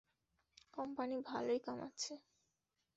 [0.73, 2.13] Company ভালোই কামাচ্ছে।